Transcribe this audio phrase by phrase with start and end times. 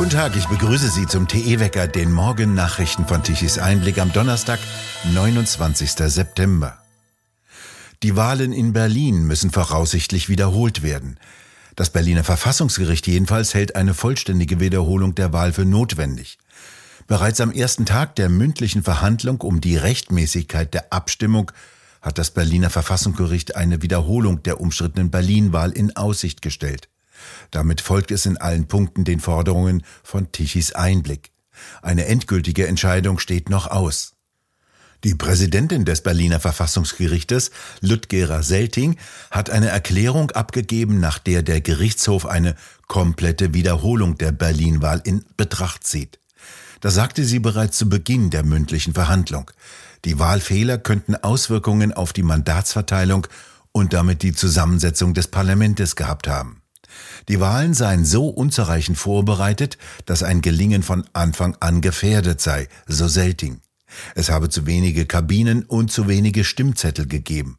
[0.00, 4.58] Guten Tag, ich begrüße Sie zum TE-Wecker, den Morgennachrichten von Tichys Einblick am Donnerstag,
[5.12, 5.90] 29.
[5.90, 6.78] September.
[8.02, 11.18] Die Wahlen in Berlin müssen voraussichtlich wiederholt werden.
[11.76, 16.38] Das Berliner Verfassungsgericht jedenfalls hält eine vollständige Wiederholung der Wahl für notwendig.
[17.06, 21.52] Bereits am ersten Tag der mündlichen Verhandlung um die Rechtmäßigkeit der Abstimmung
[22.00, 26.88] hat das Berliner Verfassungsgericht eine Wiederholung der umstrittenen Berlin-Wahl in Aussicht gestellt.
[27.50, 31.30] Damit folgt es in allen Punkten den Forderungen von Tichys Einblick.
[31.82, 34.14] Eine endgültige Entscheidung steht noch aus.
[35.02, 37.50] Die Präsidentin des Berliner Verfassungsgerichtes,
[37.80, 38.96] Ludgera Selting,
[39.30, 42.54] hat eine Erklärung abgegeben, nach der der Gerichtshof eine
[42.86, 46.18] komplette Wiederholung der Berlin-Wahl in Betracht zieht.
[46.80, 49.50] Das sagte sie bereits zu Beginn der mündlichen Verhandlung.
[50.04, 53.26] Die Wahlfehler könnten Auswirkungen auf die Mandatsverteilung
[53.72, 56.59] und damit die Zusammensetzung des Parlaments gehabt haben.
[57.28, 63.08] Die Wahlen seien so unzureichend vorbereitet, dass ein Gelingen von Anfang an gefährdet sei, so
[63.08, 63.60] Selting.
[64.14, 67.58] Es habe zu wenige Kabinen und zu wenige Stimmzettel gegeben.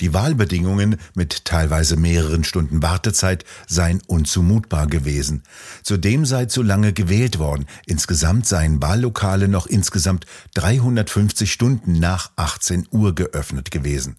[0.00, 5.44] Die Wahlbedingungen mit teilweise mehreren Stunden Wartezeit seien unzumutbar gewesen.
[5.84, 7.66] Zudem sei zu lange gewählt worden.
[7.86, 14.16] Insgesamt seien Wahllokale noch insgesamt 350 Stunden nach 18 Uhr geöffnet gewesen.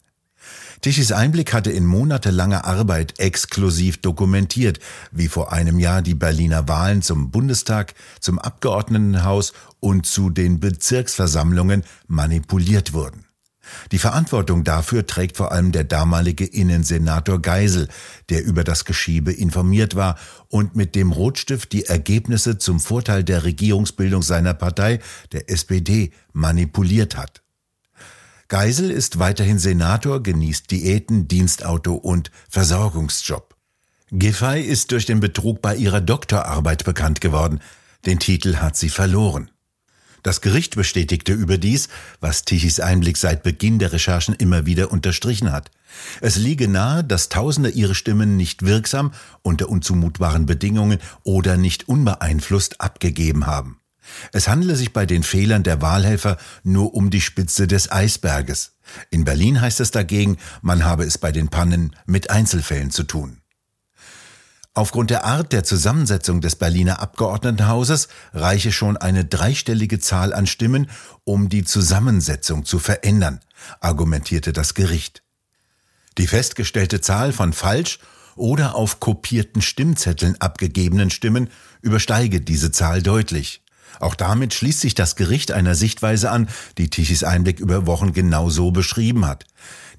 [0.82, 4.80] Tischis Einblick hatte in monatelanger Arbeit exklusiv dokumentiert,
[5.12, 11.84] wie vor einem Jahr die Berliner Wahlen zum Bundestag, zum Abgeordnetenhaus und zu den Bezirksversammlungen
[12.08, 13.26] manipuliert wurden.
[13.92, 17.88] Die Verantwortung dafür trägt vor allem der damalige Innensenator Geisel,
[18.30, 20.18] der über das Geschiebe informiert war
[20.50, 25.00] und mit dem Rotstift die Ergebnisse zum Vorteil der Regierungsbildung seiner Partei,
[25.32, 27.45] der SPD, manipuliert hat.
[28.48, 33.56] Geisel ist weiterhin Senator, genießt Diäten, Dienstauto und Versorgungsjob.
[34.12, 37.60] Giffey ist durch den Betrug bei ihrer Doktorarbeit bekannt geworden.
[38.06, 39.50] Den Titel hat sie verloren.
[40.22, 41.88] Das Gericht bestätigte überdies,
[42.20, 45.72] was Tichys Einblick seit Beginn der Recherchen immer wieder unterstrichen hat.
[46.22, 52.82] Es liege nahe, dass Tausende ihre Stimmen nicht wirksam, unter unzumutbaren Bedingungen oder nicht unbeeinflusst
[52.82, 53.80] abgegeben haben.
[54.32, 58.74] Es handele sich bei den Fehlern der Wahlhelfer nur um die Spitze des Eisberges.
[59.10, 63.42] In Berlin heißt es dagegen, man habe es bei den Pannen mit Einzelfällen zu tun.
[64.78, 70.90] Aufgrund der Art der Zusammensetzung des Berliner Abgeordnetenhauses reiche schon eine dreistellige Zahl an Stimmen,
[71.24, 73.40] um die Zusammensetzung zu verändern,
[73.80, 75.24] argumentierte das Gericht.
[76.18, 78.00] Die festgestellte Zahl von falsch
[78.36, 81.50] oder auf kopierten Stimmzetteln abgegebenen Stimmen
[81.82, 83.64] übersteige diese Zahl deutlich.
[84.00, 86.48] Auch damit schließt sich das Gericht einer Sichtweise an,
[86.78, 89.46] die Tichys Einblick über Wochen genau so beschrieben hat.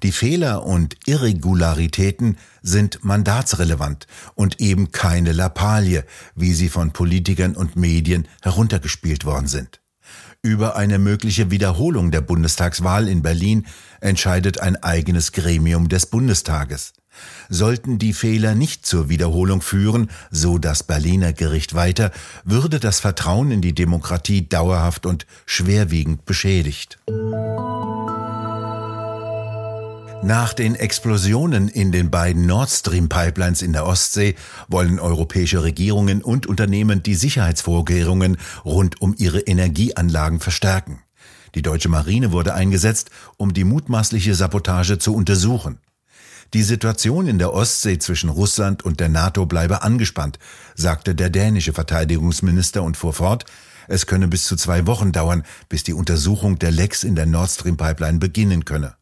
[0.03, 6.03] Die Fehler und Irregularitäten sind mandatsrelevant und eben keine Lappalie,
[6.35, 9.81] wie sie von Politikern und Medien heruntergespielt worden sind.
[10.43, 13.65] Über eine mögliche Wiederholung der Bundestagswahl in Berlin
[13.99, 16.93] entscheidet ein eigenes Gremium des Bundestages.
[17.49, 22.11] Sollten die Fehler nicht zur Wiederholung führen, so das Berliner Gericht weiter,
[22.43, 26.97] würde das Vertrauen in die Demokratie dauerhaft und schwerwiegend beschädigt.
[30.23, 34.35] Nach den Explosionen in den beiden Nord Stream Pipelines in der Ostsee
[34.67, 40.99] wollen europäische Regierungen und Unternehmen die Sicherheitsvorkehrungen rund um ihre Energieanlagen verstärken.
[41.55, 45.79] Die deutsche Marine wurde eingesetzt, um die mutmaßliche Sabotage zu untersuchen.
[46.53, 50.39] Die Situation in der Ostsee zwischen Russland und der NATO bleibe angespannt,
[50.75, 53.45] sagte der dänische Verteidigungsminister und fuhr fort,
[53.87, 57.49] es könne bis zu zwei Wochen dauern, bis die Untersuchung der Lecks in der Nord
[57.49, 58.95] Stream Pipeline beginnen könne.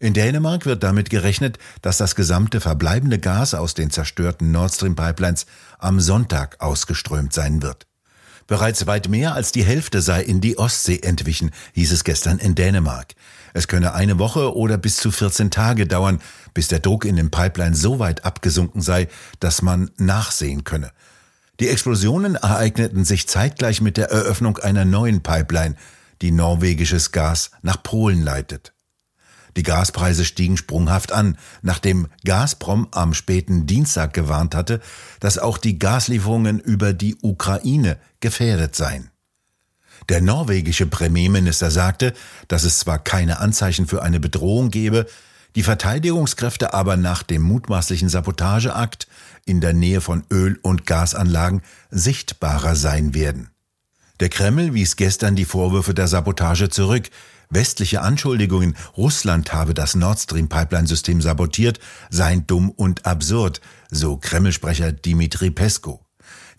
[0.00, 4.96] In Dänemark wird damit gerechnet, dass das gesamte verbleibende Gas aus den zerstörten Nord Stream
[4.96, 5.46] Pipelines
[5.78, 7.86] am Sonntag ausgeströmt sein wird.
[8.46, 12.54] Bereits weit mehr als die Hälfte sei in die Ostsee entwichen, hieß es gestern in
[12.54, 13.14] Dänemark.
[13.54, 16.20] Es könne eine Woche oder bis zu 14 Tage dauern,
[16.52, 19.08] bis der Druck in den Pipeline so weit abgesunken sei,
[19.40, 20.90] dass man nachsehen könne.
[21.60, 25.76] Die Explosionen ereigneten sich zeitgleich mit der Eröffnung einer neuen Pipeline,
[26.20, 28.73] die norwegisches Gas nach Polen leitet.
[29.56, 34.80] Die Gaspreise stiegen sprunghaft an, nachdem Gazprom am späten Dienstag gewarnt hatte,
[35.20, 39.10] dass auch die Gaslieferungen über die Ukraine gefährdet seien.
[40.08, 42.14] Der norwegische Premierminister sagte,
[42.48, 45.06] dass es zwar keine Anzeichen für eine Bedrohung gebe,
[45.54, 49.06] die Verteidigungskräfte aber nach dem mutmaßlichen Sabotageakt
[49.44, 53.53] in der Nähe von Öl- und Gasanlagen sichtbarer sein werden.
[54.20, 57.10] Der Kreml wies gestern die Vorwürfe der Sabotage zurück.
[57.50, 61.80] Westliche Anschuldigungen, Russland habe das Nord Stream Pipeline-System sabotiert,
[62.10, 66.04] seien dumm und absurd, so Kremlsprecher Dimitri Pesko.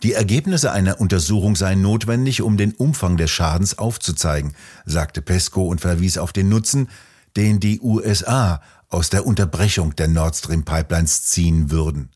[0.03, 4.53] Die Ergebnisse einer Untersuchung seien notwendig, um den Umfang des Schadens aufzuzeigen,
[4.85, 6.89] sagte Pesco und verwies auf den Nutzen,
[7.37, 12.09] den die USA aus der Unterbrechung der Nord Stream Pipelines ziehen würden.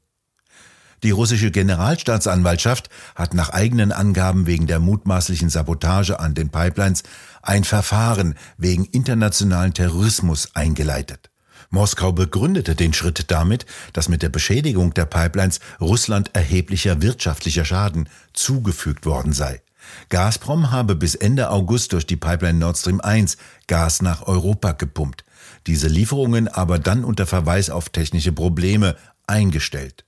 [1.03, 7.03] Die russische Generalstaatsanwaltschaft hat nach eigenen Angaben wegen der mutmaßlichen Sabotage an den Pipelines
[7.41, 11.29] ein Verfahren wegen internationalen Terrorismus eingeleitet.
[11.69, 18.09] Moskau begründete den Schritt damit, dass mit der Beschädigung der Pipelines Russland erheblicher wirtschaftlicher Schaden
[18.33, 19.61] zugefügt worden sei.
[20.09, 23.37] Gazprom habe bis Ende August durch die Pipeline Nord Stream 1
[23.67, 25.23] Gas nach Europa gepumpt,
[25.67, 28.95] diese Lieferungen aber dann unter Verweis auf technische Probleme
[29.27, 30.05] eingestellt.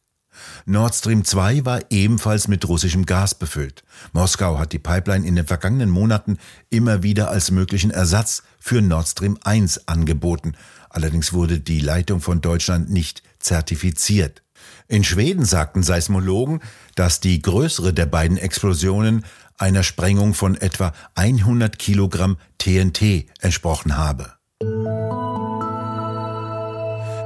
[0.66, 3.84] Nord Stream 2 war ebenfalls mit russischem Gas befüllt.
[4.14, 6.38] Moskau hat die Pipeline in den vergangenen Monaten
[6.70, 10.54] immer wieder als möglichen Ersatz für Nord Stream 1 angeboten.
[10.90, 14.44] Allerdings wurde die Leitung von Deutschland nicht zertifiziert.
[14.88, 16.60] In Schweden sagten Seismologen,
[16.96, 19.26] dass die größere der beiden Explosionen
[19.58, 24.34] einer Sprengung von etwa 100 Kilogramm TNT entsprochen habe.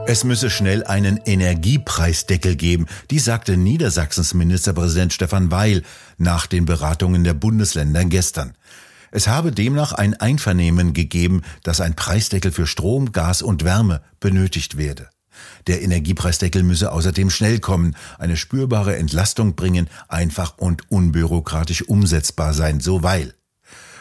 [0.07, 5.81] Es müsse schnell einen Energiepreisdeckel geben, die sagte Niedersachsens Ministerpräsident Stefan Weil
[6.19, 8.53] nach den Beratungen der Bundesländer gestern.
[9.09, 14.77] Es habe demnach ein Einvernehmen gegeben, dass ein Preisdeckel für Strom, Gas und Wärme benötigt
[14.77, 15.09] werde.
[15.65, 22.79] Der Energiepreisdeckel müsse außerdem schnell kommen, eine spürbare Entlastung bringen, einfach und unbürokratisch umsetzbar sein,
[22.79, 23.33] so Weil.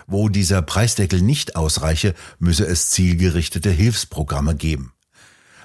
[0.07, 4.94] Wo dieser Preisdeckel nicht ausreiche, müsse es zielgerichtete Hilfsprogramme geben.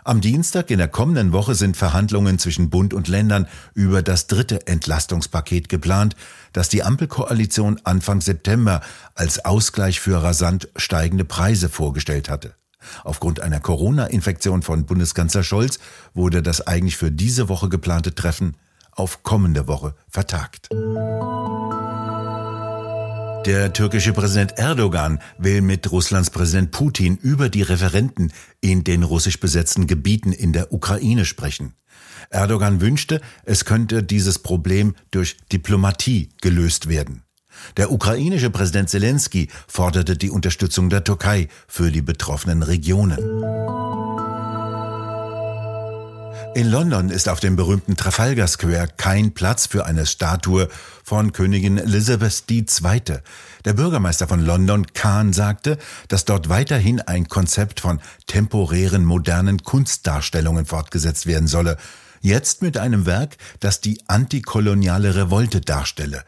[0.09, 4.65] Am Dienstag in der kommenden Woche sind Verhandlungen zwischen Bund und Ländern über das dritte
[4.65, 6.15] Entlastungspaket geplant,
[6.51, 8.81] das die Ampelkoalition Anfang September
[9.13, 12.55] als Ausgleich für rasant steigende Preise vorgestellt hatte.
[13.03, 15.77] Aufgrund einer Corona-Infektion von Bundeskanzler Scholz
[16.15, 18.57] wurde das eigentlich für diese Woche geplante Treffen
[18.89, 20.69] auf kommende Woche vertagt.
[23.45, 29.39] Der türkische Präsident Erdogan will mit Russlands Präsident Putin über die Referenten in den russisch
[29.39, 31.73] besetzten Gebieten in der Ukraine sprechen.
[32.29, 37.23] Erdogan wünschte, es könnte dieses Problem durch Diplomatie gelöst werden.
[37.77, 43.88] Der ukrainische Präsident Zelensky forderte die Unterstützung der Türkei für die betroffenen Regionen.
[46.55, 50.67] In London ist auf dem berühmten Trafalgar Square kein Platz für eine Statue
[51.03, 53.01] von Königin Elizabeth II.
[53.65, 60.65] Der Bürgermeister von London, Khan, sagte, dass dort weiterhin ein Konzept von temporären modernen Kunstdarstellungen
[60.65, 61.77] fortgesetzt werden solle.
[62.21, 66.23] Jetzt mit einem Werk, das die antikoloniale Revolte darstelle.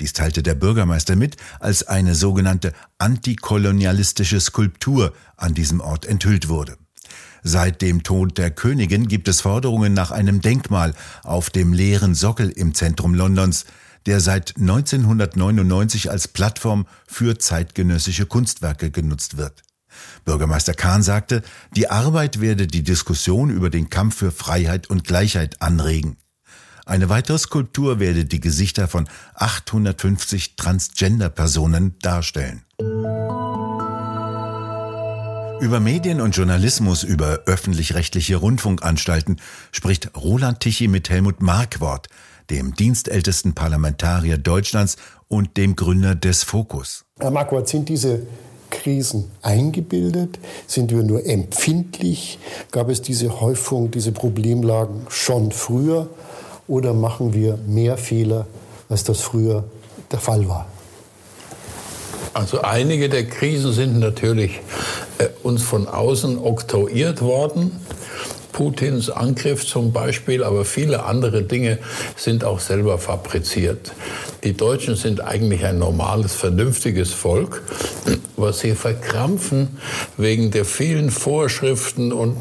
[0.00, 6.76] Dies teilte der Bürgermeister mit, als eine sogenannte antikolonialistische Skulptur an diesem Ort enthüllt wurde.
[7.48, 12.50] Seit dem Tod der Königin gibt es Forderungen nach einem Denkmal auf dem leeren Sockel
[12.50, 13.66] im Zentrum Londons,
[14.04, 19.62] der seit 1999 als Plattform für zeitgenössische Kunstwerke genutzt wird.
[20.24, 25.62] Bürgermeister Kahn sagte, die Arbeit werde die Diskussion über den Kampf für Freiheit und Gleichheit
[25.62, 26.16] anregen.
[26.84, 32.64] Eine weitere Skulptur werde die Gesichter von 850 Transgender-Personen darstellen.
[35.58, 39.40] Über Medien und Journalismus, über öffentlich-rechtliche Rundfunkanstalten
[39.72, 42.08] spricht Roland Tichy mit Helmut Markwort,
[42.50, 44.96] dem dienstältesten Parlamentarier Deutschlands
[45.28, 47.04] und dem Gründer des Fokus.
[47.18, 48.26] Herr Markwort, sind diese
[48.70, 50.38] Krisen eingebildet?
[50.66, 52.38] Sind wir nur empfindlich?
[52.70, 56.08] Gab es diese Häufung, diese Problemlagen schon früher?
[56.68, 58.46] Oder machen wir mehr Fehler,
[58.90, 59.64] als das früher
[60.12, 60.66] der Fall war?
[62.34, 64.60] Also einige der Krisen sind natürlich
[65.42, 67.72] uns von außen oktroyiert worden.
[68.52, 71.78] Putins Angriff zum Beispiel, aber viele andere Dinge
[72.16, 73.92] sind auch selber fabriziert.
[74.44, 77.62] Die Deutschen sind eigentlich ein normales, vernünftiges Volk,
[78.36, 79.78] was sie verkrampfen
[80.16, 82.36] wegen der vielen Vorschriften und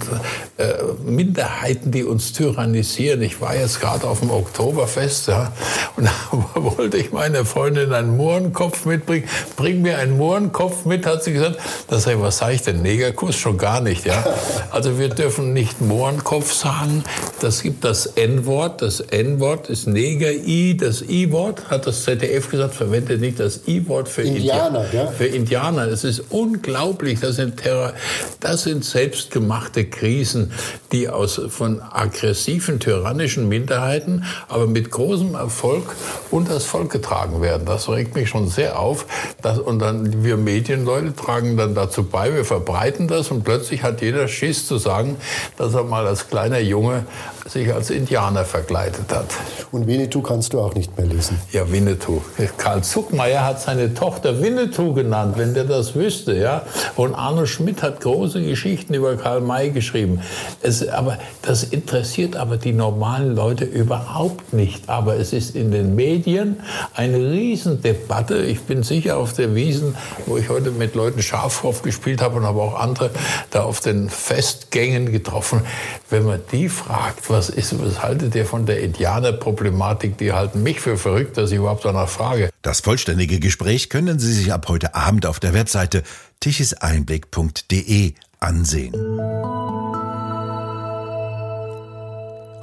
[0.57, 0.73] äh,
[1.03, 3.21] Minderheiten, die uns tyrannisieren.
[3.21, 5.51] Ich war jetzt gerade auf dem Oktoberfest ja,
[5.95, 6.05] und
[6.55, 9.27] da wollte ich meiner Freundin einen Mohrenkopf mitbringen.
[9.55, 11.57] Bring mir einen Mohrenkopf mit, hat sie gesagt.
[11.87, 12.81] Da sag ich, was sage ich denn?
[12.81, 13.35] Negerkuss?
[13.35, 14.05] Schon gar nicht.
[14.05, 14.23] Ja?
[14.71, 17.03] Also wir dürfen nicht Mohrenkopf sagen.
[17.39, 18.81] Das gibt das N-Wort.
[18.81, 20.77] Das N-Wort ist Neger-I.
[20.77, 24.85] Das I-Wort hat das ZDF gesagt, verwendet nicht das I-Wort für Indianer.
[24.85, 25.11] Indianer ja?
[25.11, 27.19] Für Indianer es ist unglaublich.
[27.19, 27.93] Das sind, Terror,
[28.39, 30.51] das sind selbstgemachte Krisen,
[30.91, 35.83] die aus, von aggressiven, tyrannischen Minderheiten, aber mit großem Erfolg
[36.31, 37.65] unter das Volk getragen werden.
[37.65, 39.05] Das regt mich schon sehr auf.
[39.41, 44.01] Dass, und dann wir Medienleute tragen dann dazu bei, wir verbreiten das und plötzlich hat
[44.01, 45.17] jeder Schiss zu sagen,
[45.57, 47.05] dass er mal als kleiner Junge
[47.47, 49.27] sich als Indianer verkleidet hat.
[49.71, 51.39] Und Winnetou kannst du auch nicht mehr lesen.
[51.51, 52.21] Ja, Winnetou.
[52.57, 56.63] Karl Zuckmeier hat seine Tochter Winnetou genannt, wenn der das wüsste, ja.
[56.95, 60.21] Und Arno Schmidt hat große Geschichten über Karl May geschrieben.
[60.63, 64.89] Es, aber das interessiert aber die normalen Leute überhaupt nicht.
[64.89, 66.61] Aber es ist in den Medien
[66.95, 68.37] eine Riesendebatte.
[68.37, 72.45] Ich bin sicher auf der Wiesen, wo ich heute mit Leuten Schafhof gespielt habe und
[72.45, 73.11] habe auch andere
[73.51, 75.61] da auf den Festgängen getroffen.
[76.09, 80.17] Wenn man die fragt, was ist, was haltet ihr von der Indianerproblematik?
[80.17, 82.49] Die halten mich für verrückt, dass ich überhaupt danach frage.
[82.61, 86.03] Das vollständige Gespräch können Sie sich ab heute Abend auf der Webseite
[86.39, 88.93] tichiseinblick.de ansehen.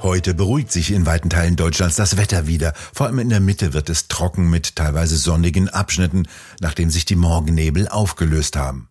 [0.01, 2.73] Heute beruhigt sich in weiten Teilen Deutschlands das Wetter wieder.
[2.93, 6.27] Vor allem in der Mitte wird es trocken mit teilweise sonnigen Abschnitten,
[6.59, 8.89] nachdem sich die Morgennebel aufgelöst haben.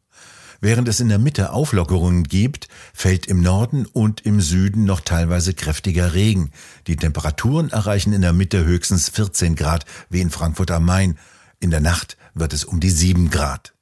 [0.64, 5.54] Während es in der Mitte Auflockerungen gibt, fällt im Norden und im Süden noch teilweise
[5.54, 6.52] kräftiger Regen.
[6.86, 11.18] Die Temperaturen erreichen in der Mitte höchstens 14 Grad, wie in Frankfurt am Main.
[11.58, 13.74] In der Nacht wird es um die 7 Grad.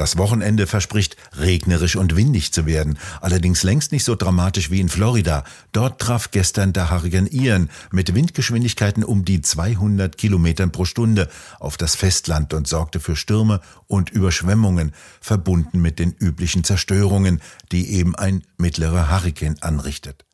[0.00, 4.88] Das Wochenende verspricht regnerisch und windig zu werden, allerdings längst nicht so dramatisch wie in
[4.88, 5.44] Florida.
[5.72, 11.28] Dort traf gestern der Hurrikan Ian mit Windgeschwindigkeiten um die 200 Kilometern pro Stunde
[11.58, 17.90] auf das Festland und sorgte für Stürme und Überschwemmungen, verbunden mit den üblichen Zerstörungen, die
[17.90, 20.24] eben ein mittlerer Hurrikan anrichtet.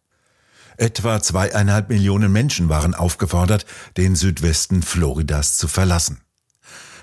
[0.77, 6.21] Etwa zweieinhalb Millionen Menschen waren aufgefordert, den Südwesten Floridas zu verlassen.